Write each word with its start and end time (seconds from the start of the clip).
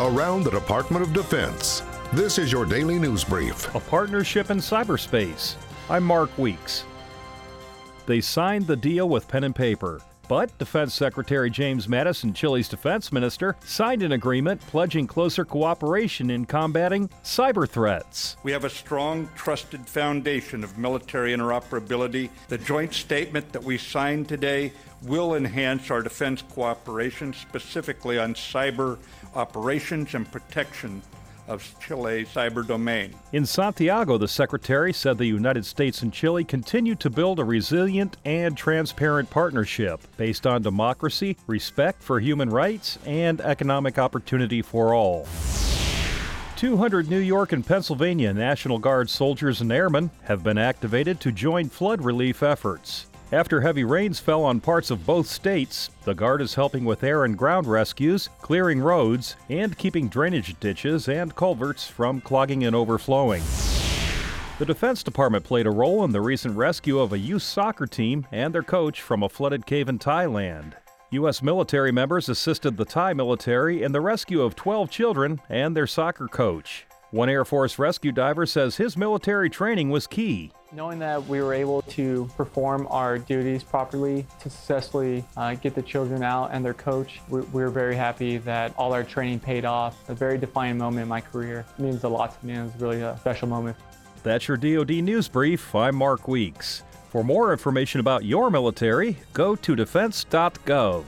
around 0.00 0.44
the 0.44 0.50
Department 0.50 1.04
of 1.04 1.12
Defense. 1.12 1.82
This 2.14 2.38
is 2.38 2.50
your 2.50 2.64
daily 2.64 2.98
news 2.98 3.22
brief. 3.22 3.72
A 3.74 3.80
partnership 3.80 4.50
in 4.50 4.56
cyberspace. 4.56 5.56
I'm 5.90 6.04
Mark 6.04 6.36
Weeks. 6.38 6.84
They 8.06 8.22
signed 8.22 8.66
the 8.66 8.76
deal 8.76 9.10
with 9.10 9.28
pen 9.28 9.44
and 9.44 9.54
paper. 9.54 10.00
But 10.30 10.56
Defense 10.58 10.94
Secretary 10.94 11.50
James 11.50 11.88
Mattis 11.88 12.22
and 12.22 12.36
Chile's 12.36 12.68
defense 12.68 13.10
minister 13.10 13.56
signed 13.64 14.04
an 14.04 14.12
agreement 14.12 14.60
pledging 14.60 15.08
closer 15.08 15.44
cooperation 15.44 16.30
in 16.30 16.46
combating 16.46 17.08
cyber 17.24 17.68
threats. 17.68 18.36
We 18.44 18.52
have 18.52 18.62
a 18.62 18.70
strong, 18.70 19.28
trusted 19.34 19.88
foundation 19.88 20.62
of 20.62 20.78
military 20.78 21.34
interoperability. 21.34 22.30
The 22.46 22.58
joint 22.58 22.94
statement 22.94 23.50
that 23.50 23.64
we 23.64 23.76
signed 23.76 24.28
today 24.28 24.70
will 25.02 25.34
enhance 25.34 25.90
our 25.90 26.00
defense 26.00 26.42
cooperation, 26.42 27.32
specifically 27.32 28.16
on 28.16 28.34
cyber 28.34 28.98
operations 29.34 30.14
and 30.14 30.30
protection 30.30 31.02
of 31.50 31.74
Chile's 31.80 32.28
cyber 32.28 32.66
domain. 32.66 33.12
In 33.32 33.44
Santiago, 33.44 34.16
the 34.16 34.28
secretary 34.28 34.92
said 34.92 35.18
the 35.18 35.26
United 35.26 35.66
States 35.66 36.00
and 36.02 36.12
Chile 36.12 36.44
continue 36.44 36.94
to 36.94 37.10
build 37.10 37.40
a 37.40 37.44
resilient 37.44 38.16
and 38.24 38.56
transparent 38.56 39.28
partnership 39.28 40.00
based 40.16 40.46
on 40.46 40.62
democracy, 40.62 41.36
respect 41.48 42.02
for 42.02 42.20
human 42.20 42.48
rights, 42.48 42.98
and 43.04 43.40
economic 43.40 43.98
opportunity 43.98 44.62
for 44.62 44.94
all. 44.94 45.26
200 46.56 47.08
New 47.08 47.18
York 47.18 47.52
and 47.52 47.66
Pennsylvania 47.66 48.32
National 48.32 48.78
Guard 48.78 49.10
soldiers 49.10 49.60
and 49.60 49.72
airmen 49.72 50.10
have 50.24 50.44
been 50.44 50.58
activated 50.58 51.18
to 51.20 51.32
join 51.32 51.68
flood 51.68 52.04
relief 52.04 52.42
efforts. 52.42 53.06
After 53.32 53.60
heavy 53.60 53.84
rains 53.84 54.18
fell 54.18 54.42
on 54.42 54.58
parts 54.58 54.90
of 54.90 55.06
both 55.06 55.28
states, 55.28 55.90
the 56.02 56.14
Guard 56.14 56.42
is 56.42 56.56
helping 56.56 56.84
with 56.84 57.04
air 57.04 57.24
and 57.24 57.38
ground 57.38 57.68
rescues, 57.68 58.28
clearing 58.40 58.80
roads, 58.80 59.36
and 59.48 59.78
keeping 59.78 60.08
drainage 60.08 60.58
ditches 60.58 61.08
and 61.08 61.36
culverts 61.36 61.86
from 61.86 62.20
clogging 62.20 62.64
and 62.64 62.74
overflowing. 62.74 63.44
The 64.58 64.66
Defense 64.66 65.04
Department 65.04 65.44
played 65.44 65.68
a 65.68 65.70
role 65.70 66.02
in 66.02 66.10
the 66.10 66.20
recent 66.20 66.56
rescue 66.56 66.98
of 66.98 67.12
a 67.12 67.18
youth 67.18 67.44
soccer 67.44 67.86
team 67.86 68.26
and 68.32 68.52
their 68.52 68.64
coach 68.64 69.00
from 69.00 69.22
a 69.22 69.28
flooded 69.28 69.64
cave 69.64 69.88
in 69.88 70.00
Thailand. 70.00 70.72
U.S. 71.12 71.40
military 71.40 71.92
members 71.92 72.28
assisted 72.28 72.76
the 72.76 72.84
Thai 72.84 73.12
military 73.12 73.84
in 73.84 73.92
the 73.92 74.00
rescue 74.00 74.42
of 74.42 74.56
12 74.56 74.90
children 74.90 75.40
and 75.48 75.76
their 75.76 75.86
soccer 75.86 76.26
coach. 76.26 76.84
One 77.12 77.28
Air 77.28 77.44
Force 77.44 77.78
rescue 77.78 78.10
diver 78.10 78.44
says 78.44 78.76
his 78.76 78.96
military 78.96 79.50
training 79.50 79.90
was 79.90 80.08
key. 80.08 80.50
Knowing 80.72 81.00
that 81.00 81.26
we 81.26 81.42
were 81.42 81.52
able 81.52 81.82
to 81.82 82.30
perform 82.36 82.86
our 82.90 83.18
duties 83.18 83.64
properly 83.64 84.24
to 84.38 84.48
successfully 84.48 85.24
uh, 85.36 85.54
get 85.54 85.74
the 85.74 85.82
children 85.82 86.22
out 86.22 86.50
and 86.52 86.64
their 86.64 86.74
coach, 86.74 87.20
we, 87.28 87.40
we, 87.40 87.60
were 87.60 87.70
very 87.70 87.96
happy 87.96 88.38
that 88.38 88.72
all 88.78 88.92
our 88.92 89.02
training 89.02 89.40
paid 89.40 89.64
off. 89.64 90.08
A 90.08 90.14
very 90.14 90.38
defining 90.38 90.78
moment 90.78 91.02
in 91.02 91.08
my 91.08 91.20
career. 91.20 91.66
It 91.76 91.82
means 91.82 92.04
a 92.04 92.08
lot 92.08 92.38
to 92.38 92.46
me. 92.46 92.54
It 92.54 92.62
was 92.62 92.72
really 92.78 93.00
a 93.00 93.18
special 93.18 93.48
moment. 93.48 93.76
That's 94.22 94.46
your 94.46 94.56
DoD 94.56 94.90
News 95.02 95.26
Brief. 95.26 95.74
I'm 95.74 95.96
Mark 95.96 96.28
Weeks. 96.28 96.84
For 97.08 97.24
more 97.24 97.50
information 97.50 97.98
about 97.98 98.24
your 98.24 98.48
military, 98.48 99.16
go 99.32 99.56
to 99.56 99.74
defense.gov. 99.74 101.04